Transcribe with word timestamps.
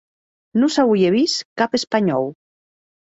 Non 0.61 0.69
s'auie 0.75 1.11
vist 1.15 1.45
cap 1.63 1.77
espanhòu. 1.79 2.27